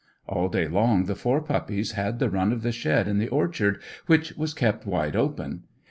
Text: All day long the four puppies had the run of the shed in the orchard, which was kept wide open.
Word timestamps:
All 0.27 0.49
day 0.49 0.67
long 0.67 1.05
the 1.05 1.13
four 1.13 1.41
puppies 1.43 1.91
had 1.91 2.17
the 2.17 2.27
run 2.31 2.51
of 2.51 2.63
the 2.63 2.71
shed 2.71 3.07
in 3.07 3.19
the 3.19 3.27
orchard, 3.27 3.79
which 4.07 4.35
was 4.35 4.55
kept 4.55 4.87
wide 4.87 5.15
open. 5.15 5.65